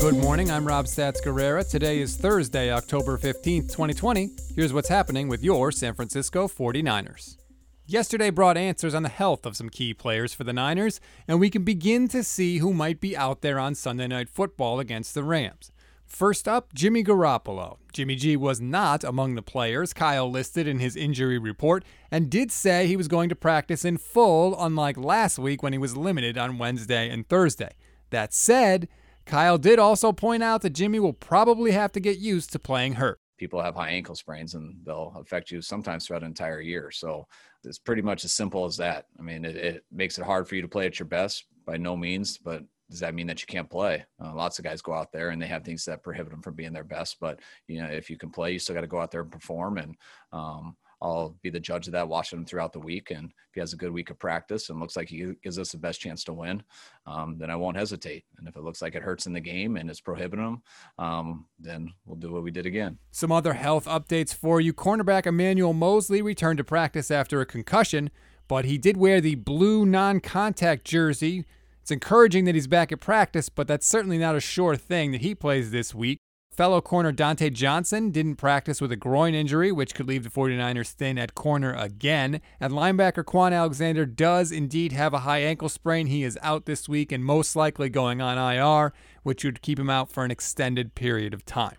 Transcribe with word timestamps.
Good 0.00 0.14
morning. 0.14 0.48
I'm 0.48 0.64
Rob 0.64 0.86
Stats 0.86 1.20
Guerrera. 1.20 1.68
Today 1.68 1.98
is 1.98 2.16
Thursday, 2.16 2.72
October 2.72 3.18
15th, 3.18 3.66
2020. 3.72 4.30
Here's 4.54 4.72
what's 4.72 4.88
happening 4.88 5.26
with 5.26 5.42
your 5.42 5.72
San 5.72 5.92
Francisco 5.92 6.46
49ers. 6.46 7.36
Yesterday 7.84 8.30
brought 8.30 8.56
answers 8.56 8.94
on 8.94 9.02
the 9.02 9.08
health 9.08 9.44
of 9.44 9.56
some 9.56 9.68
key 9.68 9.92
players 9.92 10.32
for 10.32 10.44
the 10.44 10.52
Niners, 10.52 11.00
and 11.26 11.40
we 11.40 11.50
can 11.50 11.64
begin 11.64 12.06
to 12.08 12.22
see 12.22 12.58
who 12.58 12.72
might 12.72 13.00
be 13.00 13.16
out 13.16 13.42
there 13.42 13.58
on 13.58 13.74
Sunday 13.74 14.06
Night 14.06 14.28
Football 14.28 14.78
against 14.78 15.14
the 15.14 15.24
Rams. 15.24 15.72
First 16.06 16.46
up, 16.46 16.72
Jimmy 16.74 17.02
Garoppolo. 17.02 17.78
Jimmy 17.92 18.14
G 18.14 18.36
was 18.36 18.60
not 18.60 19.02
among 19.02 19.34
the 19.34 19.42
players 19.42 19.92
Kyle 19.92 20.30
listed 20.30 20.68
in 20.68 20.78
his 20.78 20.96
injury 20.96 21.38
report 21.38 21.84
and 22.10 22.30
did 22.30 22.52
say 22.52 22.86
he 22.86 22.96
was 22.96 23.08
going 23.08 23.28
to 23.30 23.34
practice 23.34 23.84
in 23.84 23.98
full, 23.98 24.56
unlike 24.64 24.96
last 24.96 25.40
week 25.40 25.60
when 25.60 25.72
he 25.72 25.78
was 25.78 25.96
limited 25.96 26.38
on 26.38 26.56
Wednesday 26.56 27.10
and 27.10 27.28
Thursday. 27.28 27.72
That 28.10 28.32
said, 28.32 28.88
Kyle 29.28 29.58
did 29.58 29.78
also 29.78 30.10
point 30.10 30.42
out 30.42 30.62
that 30.62 30.70
Jimmy 30.70 30.98
will 30.98 31.12
probably 31.12 31.70
have 31.72 31.92
to 31.92 32.00
get 32.00 32.18
used 32.18 32.50
to 32.52 32.58
playing 32.58 32.94
hurt. 32.94 33.20
People 33.36 33.62
have 33.62 33.74
high 33.74 33.90
ankle 33.90 34.14
sprains 34.14 34.54
and 34.54 34.74
they'll 34.84 35.14
affect 35.20 35.50
you 35.50 35.60
sometimes 35.60 36.06
throughout 36.06 36.22
an 36.22 36.28
entire 36.28 36.62
year. 36.62 36.90
So 36.90 37.26
it's 37.62 37.78
pretty 37.78 38.00
much 38.00 38.24
as 38.24 38.32
simple 38.32 38.64
as 38.64 38.78
that. 38.78 39.04
I 39.18 39.22
mean, 39.22 39.44
it, 39.44 39.56
it 39.56 39.84
makes 39.92 40.18
it 40.18 40.24
hard 40.24 40.48
for 40.48 40.56
you 40.56 40.62
to 40.62 40.68
play 40.68 40.86
at 40.86 40.98
your 40.98 41.06
best 41.06 41.44
by 41.66 41.76
no 41.76 41.94
means, 41.94 42.38
but 42.38 42.64
does 42.90 43.00
that 43.00 43.14
mean 43.14 43.26
that 43.26 43.42
you 43.42 43.46
can't 43.46 43.68
play? 43.68 44.02
Uh, 44.18 44.34
lots 44.34 44.58
of 44.58 44.64
guys 44.64 44.80
go 44.80 44.94
out 44.94 45.12
there 45.12 45.28
and 45.28 45.40
they 45.40 45.46
have 45.46 45.62
things 45.62 45.84
that 45.84 46.02
prohibit 46.02 46.32
them 46.32 46.40
from 46.40 46.54
being 46.54 46.72
their 46.72 46.82
best. 46.82 47.18
But 47.20 47.40
you 47.66 47.82
know, 47.82 47.88
if 47.88 48.08
you 48.08 48.16
can 48.16 48.30
play, 48.30 48.52
you 48.52 48.58
still 48.58 48.74
got 48.74 48.80
to 48.80 48.86
go 48.86 48.98
out 48.98 49.10
there 49.10 49.20
and 49.20 49.30
perform. 49.30 49.76
And 49.76 49.94
um, 50.32 50.74
I'll 51.00 51.36
be 51.42 51.50
the 51.50 51.60
judge 51.60 51.86
of 51.86 51.92
that, 51.92 52.08
watching 52.08 52.40
him 52.40 52.44
throughout 52.44 52.72
the 52.72 52.80
week. 52.80 53.10
And 53.10 53.26
if 53.26 53.54
he 53.54 53.60
has 53.60 53.72
a 53.72 53.76
good 53.76 53.92
week 53.92 54.10
of 54.10 54.18
practice 54.18 54.68
and 54.68 54.80
looks 54.80 54.96
like 54.96 55.08
he 55.08 55.32
gives 55.42 55.58
us 55.58 55.70
the 55.70 55.78
best 55.78 56.00
chance 56.00 56.24
to 56.24 56.32
win, 56.32 56.62
um, 57.06 57.36
then 57.38 57.50
I 57.50 57.56
won't 57.56 57.76
hesitate. 57.76 58.24
And 58.38 58.48
if 58.48 58.56
it 58.56 58.62
looks 58.62 58.82
like 58.82 58.94
it 58.94 59.02
hurts 59.02 59.26
in 59.26 59.32
the 59.32 59.40
game 59.40 59.76
and 59.76 59.88
it's 59.88 60.00
prohibiting 60.00 60.44
him, 60.44 60.62
um, 60.98 61.46
then 61.58 61.92
we'll 62.04 62.16
do 62.16 62.32
what 62.32 62.42
we 62.42 62.50
did 62.50 62.66
again. 62.66 62.98
Some 63.10 63.30
other 63.30 63.52
health 63.52 63.86
updates 63.86 64.34
for 64.34 64.60
you. 64.60 64.72
Cornerback 64.72 65.26
Emmanuel 65.26 65.72
Moseley 65.72 66.22
returned 66.22 66.58
to 66.58 66.64
practice 66.64 67.10
after 67.10 67.40
a 67.40 67.46
concussion, 67.46 68.10
but 68.48 68.64
he 68.64 68.78
did 68.78 68.96
wear 68.96 69.20
the 69.20 69.36
blue 69.36 69.86
non 69.86 70.20
contact 70.20 70.84
jersey. 70.84 71.44
It's 71.80 71.90
encouraging 71.90 72.44
that 72.44 72.54
he's 72.54 72.66
back 72.66 72.92
at 72.92 73.00
practice, 73.00 73.48
but 73.48 73.66
that's 73.66 73.86
certainly 73.86 74.18
not 74.18 74.36
a 74.36 74.40
sure 74.40 74.76
thing 74.76 75.12
that 75.12 75.22
he 75.22 75.34
plays 75.34 75.70
this 75.70 75.94
week. 75.94 76.18
Fellow 76.58 76.80
corner 76.80 77.12
Dontae 77.12 77.52
Johnson 77.52 78.10
didn't 78.10 78.34
practice 78.34 78.80
with 78.80 78.90
a 78.90 78.96
groin 78.96 79.32
injury, 79.32 79.70
which 79.70 79.94
could 79.94 80.08
leave 80.08 80.24
the 80.24 80.28
49ers 80.28 80.90
thin 80.90 81.16
at 81.16 81.36
corner 81.36 81.72
again. 81.72 82.40
And 82.58 82.72
linebacker 82.72 83.22
Kwon 83.22 83.52
Alexander 83.52 84.04
does 84.04 84.50
indeed 84.50 84.90
have 84.90 85.14
a 85.14 85.20
high 85.20 85.38
ankle 85.38 85.68
sprain. 85.68 86.08
He 86.08 86.24
is 86.24 86.36
out 86.42 86.66
this 86.66 86.88
week 86.88 87.12
and 87.12 87.24
most 87.24 87.54
likely 87.54 87.88
going 87.88 88.20
on 88.20 88.38
IR, 88.38 88.92
which 89.22 89.44
would 89.44 89.62
keep 89.62 89.78
him 89.78 89.88
out 89.88 90.10
for 90.10 90.24
an 90.24 90.32
extended 90.32 90.96
period 90.96 91.32
of 91.32 91.46
time. 91.46 91.76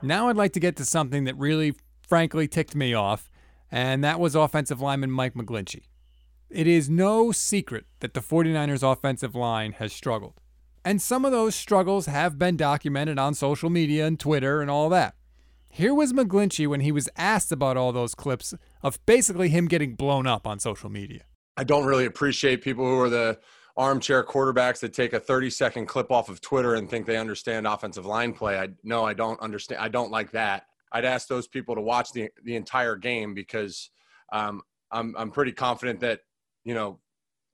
Now 0.00 0.28
I'd 0.28 0.36
like 0.36 0.52
to 0.52 0.60
get 0.60 0.76
to 0.76 0.84
something 0.84 1.24
that 1.24 1.36
really, 1.36 1.74
frankly, 2.06 2.46
ticked 2.46 2.76
me 2.76 2.94
off, 2.94 3.32
and 3.68 4.04
that 4.04 4.20
was 4.20 4.36
offensive 4.36 4.80
lineman 4.80 5.10
Mike 5.10 5.34
McGlinchey. 5.34 5.88
It 6.48 6.68
is 6.68 6.88
no 6.88 7.32
secret 7.32 7.86
that 7.98 8.14
the 8.14 8.20
49ers 8.20 8.88
offensive 8.88 9.34
line 9.34 9.72
has 9.72 9.92
struggled. 9.92 10.40
And 10.84 11.00
some 11.00 11.24
of 11.24 11.32
those 11.32 11.54
struggles 11.54 12.06
have 12.06 12.38
been 12.38 12.56
documented 12.56 13.18
on 13.18 13.34
social 13.34 13.70
media 13.70 14.06
and 14.06 14.18
Twitter 14.18 14.60
and 14.60 14.70
all 14.70 14.88
that. 14.88 15.14
Here 15.68 15.94
was 15.94 16.12
McGlinchey 16.12 16.66
when 16.66 16.80
he 16.80 16.92
was 16.92 17.08
asked 17.16 17.52
about 17.52 17.76
all 17.76 17.92
those 17.92 18.14
clips 18.14 18.52
of 18.82 19.04
basically 19.06 19.48
him 19.48 19.68
getting 19.68 19.94
blown 19.94 20.26
up 20.26 20.46
on 20.46 20.58
social 20.58 20.90
media. 20.90 21.22
I 21.56 21.64
don't 21.64 21.86
really 21.86 22.04
appreciate 22.04 22.62
people 22.62 22.84
who 22.84 23.00
are 23.00 23.08
the 23.08 23.38
armchair 23.76 24.22
quarterbacks 24.22 24.80
that 24.80 24.92
take 24.92 25.12
a 25.12 25.20
30 25.20 25.50
second 25.50 25.86
clip 25.86 26.10
off 26.10 26.28
of 26.28 26.40
Twitter 26.40 26.74
and 26.74 26.90
think 26.90 27.06
they 27.06 27.16
understand 27.16 27.66
offensive 27.66 28.04
line 28.04 28.32
play. 28.32 28.58
I 28.58 28.68
no, 28.82 29.04
I 29.04 29.14
don't 29.14 29.40
understand. 29.40 29.80
I 29.80 29.88
don't 29.88 30.10
like 30.10 30.30
that. 30.32 30.66
I'd 30.90 31.04
ask 31.04 31.26
those 31.28 31.48
people 31.48 31.74
to 31.74 31.80
watch 31.80 32.12
the 32.12 32.28
the 32.44 32.56
entire 32.56 32.96
game 32.96 33.34
because 33.34 33.90
um, 34.32 34.62
I'm 34.90 35.14
I'm 35.16 35.30
pretty 35.30 35.52
confident 35.52 36.00
that 36.00 36.20
you 36.64 36.74
know 36.74 36.98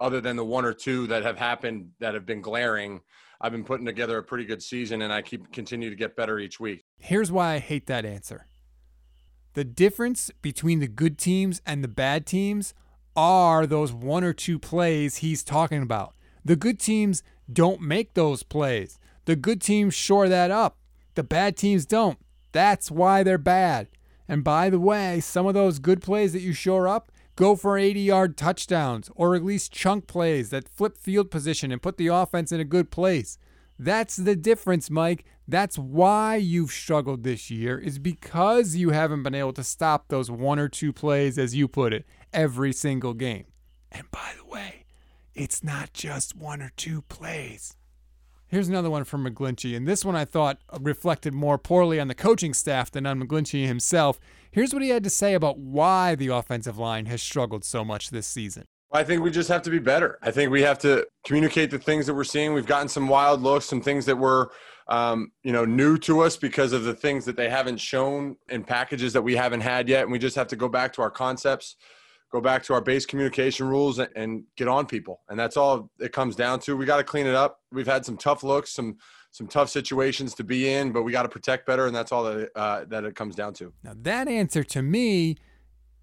other 0.00 0.20
than 0.20 0.36
the 0.36 0.44
one 0.44 0.64
or 0.64 0.72
two 0.72 1.06
that 1.08 1.22
have 1.22 1.38
happened 1.38 1.90
that 2.00 2.14
have 2.14 2.26
been 2.26 2.40
glaring, 2.40 3.00
I've 3.40 3.52
been 3.52 3.64
putting 3.64 3.86
together 3.86 4.18
a 4.18 4.22
pretty 4.22 4.44
good 4.44 4.62
season 4.62 5.02
and 5.02 5.12
I 5.12 5.22
keep 5.22 5.52
continue 5.52 5.90
to 5.90 5.96
get 5.96 6.16
better 6.16 6.38
each 6.38 6.58
week. 6.60 6.84
Here's 6.98 7.30
why 7.30 7.54
I 7.54 7.58
hate 7.58 7.86
that 7.86 8.04
answer. 8.04 8.46
The 9.54 9.64
difference 9.64 10.30
between 10.42 10.80
the 10.80 10.88
good 10.88 11.18
teams 11.18 11.62
and 11.64 11.84
the 11.84 11.88
bad 11.88 12.26
teams 12.26 12.74
are 13.16 13.66
those 13.66 13.92
one 13.92 14.24
or 14.24 14.32
two 14.32 14.58
plays 14.58 15.18
he's 15.18 15.44
talking 15.44 15.82
about. 15.82 16.14
The 16.44 16.56
good 16.56 16.80
teams 16.80 17.22
don't 17.52 17.80
make 17.80 18.14
those 18.14 18.42
plays. 18.42 18.98
The 19.26 19.36
good 19.36 19.62
teams 19.62 19.94
shore 19.94 20.28
that 20.28 20.50
up. 20.50 20.78
The 21.14 21.22
bad 21.22 21.56
teams 21.56 21.86
don't. 21.86 22.18
That's 22.52 22.90
why 22.90 23.22
they're 23.22 23.38
bad. 23.38 23.88
And 24.28 24.42
by 24.42 24.70
the 24.70 24.80
way, 24.80 25.20
some 25.20 25.46
of 25.46 25.54
those 25.54 25.78
good 25.78 26.02
plays 26.02 26.32
that 26.32 26.40
you 26.40 26.52
shore 26.52 26.88
up, 26.88 27.12
go 27.36 27.56
for 27.56 27.78
80 27.78 28.00
yard 28.00 28.36
touchdowns 28.36 29.10
or 29.14 29.34
at 29.34 29.44
least 29.44 29.72
chunk 29.72 30.06
plays 30.06 30.50
that 30.50 30.68
flip 30.68 30.96
field 30.96 31.30
position 31.30 31.72
and 31.72 31.82
put 31.82 31.96
the 31.96 32.08
offense 32.08 32.52
in 32.52 32.60
a 32.60 32.64
good 32.64 32.90
place. 32.90 33.38
That's 33.78 34.16
the 34.16 34.36
difference, 34.36 34.90
Mike. 34.90 35.24
That's 35.46 35.76
why 35.76 36.36
you've 36.36 36.70
struggled 36.70 37.22
this 37.22 37.50
year, 37.50 37.78
is 37.78 37.98
because 37.98 38.76
you 38.76 38.90
haven't 38.90 39.24
been 39.24 39.34
able 39.34 39.52
to 39.54 39.64
stop 39.64 40.08
those 40.08 40.30
one 40.30 40.58
or 40.58 40.68
two 40.68 40.92
plays, 40.92 41.38
as 41.38 41.54
you 41.54 41.68
put 41.68 41.92
it, 41.92 42.06
every 42.32 42.72
single 42.72 43.14
game. 43.14 43.44
And 43.92 44.10
by 44.10 44.32
the 44.38 44.44
way, 44.46 44.84
it's 45.34 45.62
not 45.62 45.92
just 45.92 46.36
one 46.36 46.62
or 46.62 46.72
two 46.76 47.02
plays. 47.02 47.76
Here's 48.54 48.68
another 48.68 48.88
one 48.88 49.02
from 49.02 49.26
McGlinchey, 49.26 49.76
and 49.76 49.84
this 49.84 50.04
one 50.04 50.14
I 50.14 50.24
thought 50.24 50.60
reflected 50.80 51.34
more 51.34 51.58
poorly 51.58 51.98
on 51.98 52.06
the 52.06 52.14
coaching 52.14 52.54
staff 52.54 52.88
than 52.88 53.04
on 53.04 53.20
McGlinchey 53.20 53.66
himself. 53.66 54.20
Here's 54.52 54.72
what 54.72 54.80
he 54.80 54.90
had 54.90 55.02
to 55.02 55.10
say 55.10 55.34
about 55.34 55.58
why 55.58 56.14
the 56.14 56.28
offensive 56.28 56.78
line 56.78 57.06
has 57.06 57.20
struggled 57.20 57.64
so 57.64 57.84
much 57.84 58.10
this 58.10 58.28
season. 58.28 58.66
I 58.92 59.02
think 59.02 59.24
we 59.24 59.32
just 59.32 59.48
have 59.48 59.62
to 59.62 59.70
be 59.70 59.80
better. 59.80 60.20
I 60.22 60.30
think 60.30 60.52
we 60.52 60.62
have 60.62 60.78
to 60.78 61.04
communicate 61.26 61.72
the 61.72 61.80
things 61.80 62.06
that 62.06 62.14
we're 62.14 62.22
seeing. 62.22 62.54
We've 62.54 62.64
gotten 62.64 62.86
some 62.86 63.08
wild 63.08 63.42
looks, 63.42 63.64
some 63.64 63.80
things 63.80 64.06
that 64.06 64.18
were, 64.18 64.52
um, 64.86 65.32
you 65.42 65.50
know, 65.50 65.64
new 65.64 65.98
to 65.98 66.20
us 66.20 66.36
because 66.36 66.72
of 66.72 66.84
the 66.84 66.94
things 66.94 67.24
that 67.24 67.34
they 67.34 67.48
haven't 67.48 67.78
shown 67.78 68.36
in 68.50 68.62
packages 68.62 69.12
that 69.14 69.22
we 69.22 69.34
haven't 69.34 69.62
had 69.62 69.88
yet. 69.88 70.04
And 70.04 70.12
we 70.12 70.20
just 70.20 70.36
have 70.36 70.46
to 70.46 70.56
go 70.56 70.68
back 70.68 70.92
to 70.92 71.02
our 71.02 71.10
concepts, 71.10 71.74
go 72.34 72.40
back 72.40 72.64
to 72.64 72.74
our 72.74 72.80
base 72.80 73.06
communication 73.06 73.68
rules, 73.68 74.00
and, 74.00 74.10
and 74.16 74.42
get 74.56 74.66
on 74.66 74.86
people. 74.86 75.20
And 75.28 75.38
that's 75.38 75.56
all 75.56 75.88
it 76.00 76.12
comes 76.12 76.34
down 76.34 76.58
to. 76.60 76.76
We 76.76 76.84
got 76.84 76.96
to 76.96 77.04
clean 77.04 77.26
it 77.26 77.34
up. 77.34 77.60
We've 77.70 77.86
had 77.86 78.04
some 78.04 78.16
tough 78.16 78.42
looks, 78.42 78.70
some 78.72 78.96
some 79.30 79.46
tough 79.46 79.68
situations 79.68 80.34
to 80.34 80.44
be 80.44 80.68
in, 80.68 80.92
but 80.92 81.02
we 81.02 81.10
got 81.12 81.22
to 81.22 81.28
protect 81.28 81.66
better, 81.66 81.86
and 81.86 81.94
that's 81.94 82.10
all 82.10 82.24
that 82.24 82.50
uh, 82.56 82.84
that 82.88 83.04
it 83.04 83.14
comes 83.14 83.36
down 83.36 83.54
to. 83.54 83.72
Now 83.84 83.92
that 84.02 84.26
answer 84.26 84.64
to 84.64 84.82
me 84.82 85.36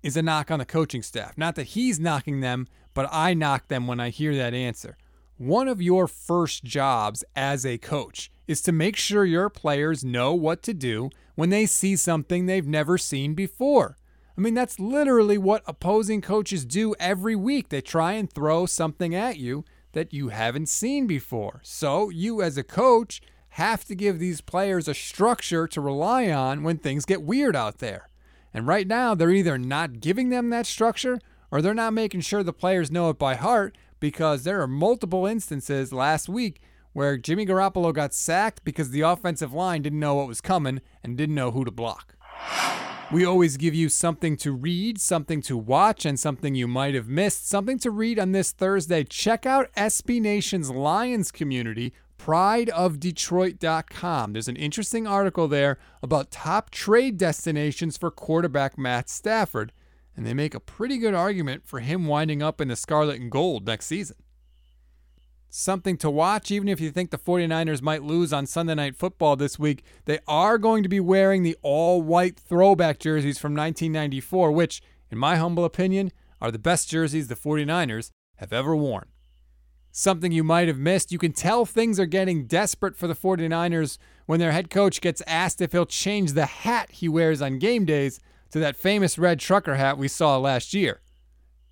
is 0.04 0.16
a 0.16 0.22
knock 0.22 0.50
on 0.50 0.60
the 0.60 0.66
coaching 0.66 1.04
staff. 1.04 1.38
Not 1.38 1.56
that 1.56 1.68
he's 1.68 2.00
knocking 2.00 2.40
them, 2.40 2.68
but 2.94 3.10
I 3.12 3.34
knock 3.34 3.68
them 3.68 3.86
when 3.86 4.00
I 4.00 4.10
hear 4.10 4.34
that 4.36 4.54
answer. 4.54 4.98
One 5.38 5.68
of 5.68 5.82
your 5.82 6.08
first 6.08 6.64
jobs 6.64 7.26
as 7.36 7.66
a 7.66 7.78
coach 7.78 8.32
is 8.48 8.62
to 8.62 8.72
make 8.72 8.96
sure 8.96 9.26
your 9.26 9.50
players 9.50 10.04
know 10.04 10.34
what 10.34 10.64
to 10.64 10.74
do 10.74 11.10
when 11.36 11.50
they 11.50 11.66
see 11.66 11.96
something 11.96 12.46
they've 12.46 12.68
never 12.68 12.98
seen 12.98 13.34
before. 13.34 13.98
I 14.42 14.44
mean, 14.44 14.56
that's 14.56 14.80
literally 14.80 15.38
what 15.38 15.62
opposing 15.68 16.20
coaches 16.20 16.66
do 16.66 16.96
every 17.00 17.36
week. 17.36 17.70
They 17.70 17.80
try 17.80 18.14
and 18.14 18.28
throw 18.28 18.66
something 18.66 19.14
at 19.14 19.38
you 19.38 19.66
that 19.92 20.16
you 20.16 20.30
haven't 20.30 20.68
seen 20.68 21.06
before. 21.06 21.60
So, 21.62 22.10
you 22.10 22.42
as 22.42 22.58
a 22.58 22.64
coach 22.64 23.22
have 23.50 23.86
to 23.86 23.94
give 23.94 24.18
these 24.18 24.42
players 24.42 24.88
a 24.88 24.96
structure 24.96 25.68
to 25.68 25.80
rely 25.80 26.32
on 26.32 26.64
when 26.64 26.80
things 26.80 27.06
get 27.06 27.22
weird 27.22 27.56
out 27.56 27.78
there. 27.78 28.10
And 28.52 28.66
right 28.66 28.88
now, 28.88 29.14
they're 29.14 29.30
either 29.30 29.60
not 29.60 30.00
giving 30.00 30.30
them 30.30 30.50
that 30.50 30.66
structure 30.66 31.20
or 31.52 31.62
they're 31.62 31.76
not 31.76 31.94
making 31.94 32.22
sure 32.22 32.42
the 32.42 32.52
players 32.52 32.90
know 32.90 33.12
it 33.12 33.20
by 33.20 33.36
heart 33.36 33.78
because 34.00 34.44
there 34.44 34.60
are 34.60 34.68
multiple 34.68 35.28
instances 35.28 35.94
last 35.94 36.28
week 36.28 36.64
where 36.94 37.16
Jimmy 37.16 37.46
Garoppolo 37.46 37.94
got 37.94 38.12
sacked 38.12 38.64
because 38.64 38.90
the 38.90 39.02
offensive 39.02 39.54
line 39.54 39.84
didn't 39.84 40.00
know 40.00 40.16
what 40.16 40.28
was 40.28 40.42
coming 40.42 40.82
and 41.04 41.16
didn't 41.16 41.36
know 41.36 41.52
who 41.52 41.64
to 41.64 41.70
block. 41.70 42.16
We 43.12 43.26
always 43.26 43.58
give 43.58 43.76
you 43.76 43.90
something 43.90 44.38
to 44.38 44.54
read, 44.54 45.02
something 45.02 45.42
to 45.42 45.58
watch, 45.58 46.06
and 46.06 46.18
something 46.18 46.56
you 46.56 46.66
might 46.66 46.96
have 46.96 47.10
missed. 47.10 47.46
Something 47.46 47.78
to 47.80 47.92
read 47.92 48.18
on 48.18 48.32
this 48.32 48.54
Thursday. 48.54 49.04
Check 49.04 49.46
out 49.46 49.70
SB 49.74 50.22
Nation's 50.22 50.70
Lions 50.70 51.30
community, 51.30 51.92
prideofdetroit.com. 52.18 54.32
There's 54.32 54.48
an 54.48 54.56
interesting 54.56 55.08
article 55.08 55.50
there 55.50 55.78
about 56.02 56.32
top 56.32 56.70
trade 56.70 57.18
destinations 57.18 57.98
for 57.98 58.12
quarterback 58.12 58.78
Matt 58.78 59.10
Stafford, 59.10 59.74
and 60.16 60.26
they 60.26 60.34
make 60.34 60.56
a 60.56 60.62
pretty 60.62 60.98
good 60.98 61.14
argument 61.14 61.66
for 61.66 61.82
him 61.82 62.06
winding 62.06 62.42
up 62.42 62.62
in 62.62 62.70
the 62.70 62.78
scarlet 62.78 63.20
and 63.20 63.30
gold 63.30 63.68
next 63.68 63.88
season 63.88 64.16
something 65.52 65.98
to 65.98 66.10
watch, 66.10 66.50
even 66.50 66.68
if 66.68 66.80
you 66.80 66.90
think 66.90 67.12
the 67.12 67.18
49ers 67.18 67.82
might 67.82 68.04
lose 68.04 68.34
on 68.34 68.48
Sunday 68.48 68.74
Night 68.74 68.96
Football 68.96 69.36
this 69.36 69.60
week. 69.60 69.84
They 70.06 70.20
are 70.28 70.58
going 70.58 70.82
to 70.82 70.90
be 70.90 71.00
wearing 71.00 71.44
the 71.44 71.58
all 71.62 72.02
white 72.02 72.40
throwback 72.40 72.98
jerseys 73.00 73.38
from 73.38 73.52
1994, 73.52 74.52
which, 74.52 74.82
in 75.12 75.18
my 75.18 75.36
humble 75.36 75.66
opinion, 75.66 76.12
are 76.42 76.52
the 76.52 76.58
best 76.58 76.90
jerseys 76.90 77.28
the 77.28 77.36
49ers 77.36 78.10
have 78.38 78.54
ever 78.54 78.76
worn. 78.76 79.10
Something 79.92 80.32
you 80.32 80.44
might 80.44 80.70
have 80.70 80.80
missed. 80.80 81.12
You 81.12 81.20
can 81.20 81.34
tell 81.34 81.66
things 81.66 82.00
are 82.00 82.06
getting 82.06 82.48
desperate 82.48 82.96
for 82.96 83.08
the 83.08 83.14
49ers 83.14 83.98
when 84.26 84.40
their 84.40 84.54
head 84.54 84.70
coach 84.70 85.02
gets 85.02 85.22
asked 85.28 85.60
if 85.60 85.74
he'll 85.74 85.86
change 85.86 86.32
the 86.32 86.46
hat 86.46 86.92
he 86.92 87.10
wears 87.10 87.42
on 87.42 87.60
game 87.60 87.84
days 87.84 88.22
to 88.52 88.60
that 88.60 88.78
famous 88.78 89.18
red 89.18 89.40
trucker 89.40 89.76
hat 89.76 89.98
we 89.98 90.08
saw 90.08 90.38
last 90.38 90.74
year. 90.74 91.02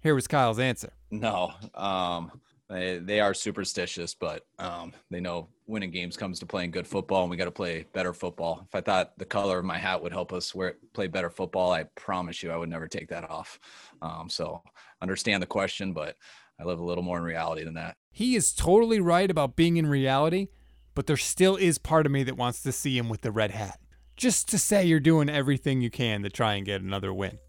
Here 0.02 0.16
was 0.16 0.28
Kyle's 0.28 0.60
answer. 0.60 0.92
No, 1.12 1.54
um, 1.74 2.42
they, 2.70 3.00
they 3.00 3.20
are 3.20 3.34
superstitious, 3.34 4.14
but 4.14 4.46
um, 4.60 4.94
they 5.10 5.20
know 5.20 5.48
winning 5.66 5.92
games 5.92 6.16
comes 6.16 6.40
to 6.40 6.46
playing 6.46 6.72
good 6.72 6.88
football, 6.88 7.24
and 7.24 7.32
we 7.32 7.38
got 7.38 7.46
to 7.46 7.52
play 7.52 7.86
better 7.94 8.14
football. 8.14 8.66
If 8.68 8.76
I 8.76 8.82
thought 8.82 9.18
the 9.18 9.26
color 9.26 9.60
of 9.60 9.66
my 9.66 9.78
hat 9.78 10.02
would 10.02 10.12
help 10.12 10.32
us 10.32 10.54
wear, 10.54 10.76
play 10.94 11.08
better 11.08 11.30
football, 11.30 11.72
I 11.72 11.84
promise 11.96 12.44
you 12.44 12.52
I 12.52 12.58
would 12.58 12.70
never 12.70 12.88
take 12.88 13.10
that 13.10 13.30
off. 13.30 13.60
Um, 14.02 14.30
so 14.30 14.62
understand 15.02 15.42
the 15.42 15.48
question, 15.48 15.94
but 15.94 16.16
I 16.60 16.64
live 16.64 16.80
a 16.80 16.84
little 16.84 17.04
more 17.04 17.18
in 17.18 17.24
reality 17.24 17.64
than 17.64 17.74
that. 17.76 17.96
He 18.12 18.36
is 18.36 18.54
totally 18.54 19.00
right 19.00 19.32
about 19.32 19.56
being 19.56 19.78
in 19.78 19.88
reality, 19.88 20.48
but 20.94 21.08
there 21.08 21.18
still 21.18 21.56
is 21.56 21.78
part 21.78 22.06
of 22.06 22.12
me 22.12 22.24
that 22.24 22.38
wants 22.38 22.62
to 22.64 22.72
see 22.72 22.98
him 22.98 23.10
with 23.10 23.22
the 23.22 23.32
red 23.32 23.52
hat. 23.52 23.80
Just 24.16 24.50
to 24.50 24.58
say 24.58 24.86
you're 24.86 25.00
doing 25.00 25.30
everything 25.30 25.82
you 25.82 25.90
can 25.90 26.22
to 26.24 26.30
try 26.30 26.56
and 26.56 26.66
get 26.66 26.82
another 26.82 27.14
win. 27.14 27.40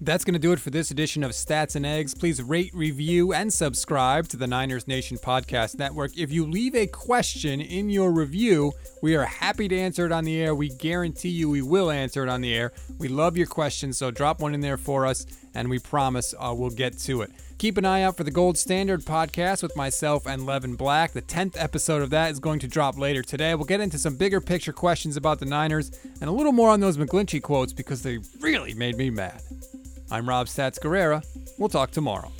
That's 0.00 0.24
going 0.24 0.34
to 0.34 0.38
do 0.38 0.52
it 0.52 0.60
for 0.60 0.70
this 0.70 0.92
edition 0.92 1.24
of 1.24 1.32
Stats 1.32 1.74
and 1.74 1.84
Eggs. 1.84 2.14
Please 2.14 2.40
rate, 2.40 2.72
review, 2.72 3.32
and 3.32 3.52
subscribe 3.52 4.28
to 4.28 4.36
the 4.36 4.46
Niners 4.46 4.86
Nation 4.86 5.18
Podcast 5.18 5.76
Network. 5.76 6.16
If 6.16 6.30
you 6.30 6.46
leave 6.46 6.76
a 6.76 6.86
question 6.86 7.60
in 7.60 7.90
your 7.90 8.12
review, 8.12 8.72
we 9.02 9.16
are 9.16 9.24
happy 9.24 9.66
to 9.66 9.76
answer 9.76 10.06
it 10.06 10.12
on 10.12 10.22
the 10.22 10.40
air. 10.40 10.54
We 10.54 10.68
guarantee 10.68 11.30
you 11.30 11.50
we 11.50 11.62
will 11.62 11.90
answer 11.90 12.22
it 12.22 12.28
on 12.28 12.42
the 12.42 12.54
air. 12.54 12.72
We 12.98 13.08
love 13.08 13.36
your 13.36 13.48
questions, 13.48 13.98
so 13.98 14.12
drop 14.12 14.40
one 14.40 14.54
in 14.54 14.60
there 14.60 14.76
for 14.76 15.04
us, 15.04 15.26
and 15.52 15.68
we 15.68 15.80
promise 15.80 16.32
uh, 16.38 16.54
we'll 16.56 16.70
get 16.70 16.96
to 17.00 17.22
it. 17.22 17.32
Keep 17.58 17.76
an 17.76 17.84
eye 17.84 18.02
out 18.02 18.16
for 18.16 18.22
the 18.22 18.30
Gold 18.30 18.56
Standard 18.56 19.00
podcast 19.00 19.64
with 19.64 19.74
myself 19.74 20.28
and 20.28 20.46
Levin 20.46 20.76
Black. 20.76 21.10
The 21.10 21.22
10th 21.22 21.56
episode 21.56 22.02
of 22.02 22.10
that 22.10 22.30
is 22.30 22.38
going 22.38 22.60
to 22.60 22.68
drop 22.68 22.96
later 22.96 23.22
today. 23.22 23.56
We'll 23.56 23.64
get 23.64 23.80
into 23.80 23.98
some 23.98 24.14
bigger 24.14 24.40
picture 24.40 24.72
questions 24.72 25.16
about 25.16 25.40
the 25.40 25.46
Niners 25.46 25.90
and 26.20 26.30
a 26.30 26.32
little 26.32 26.52
more 26.52 26.70
on 26.70 26.78
those 26.78 26.96
McGlinchey 26.96 27.42
quotes 27.42 27.72
because 27.72 28.04
they 28.04 28.20
really 28.38 28.74
made 28.74 28.96
me 28.96 29.10
mad. 29.10 29.42
I'm 30.10 30.28
Rob 30.28 30.46
Stats 30.46 30.78
Guerrera. 30.78 31.22
We'll 31.58 31.68
talk 31.68 31.90
tomorrow. 31.90 32.32